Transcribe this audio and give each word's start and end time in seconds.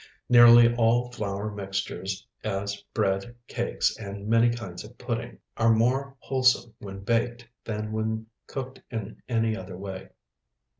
Nearly 0.29 0.73
all 0.77 1.11
flour 1.11 1.51
mixtures, 1.51 2.25
as 2.43 2.77
bread, 2.91 3.35
cakes, 3.47 3.95
and 3.97 4.27
many 4.27 4.49
kinds 4.49 4.83
of 4.83 4.97
pudding, 4.97 5.37
are 5.57 5.69
more 5.69 6.15
wholesome 6.21 6.73
when 6.79 7.01
baked 7.03 7.47
than 7.63 7.91
when 7.91 8.25
cooked 8.47 8.81
in 8.89 9.21
any 9.29 9.55
other 9.55 9.77
way. 9.77 10.09